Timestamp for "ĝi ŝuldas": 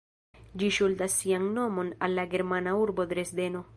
0.61-1.17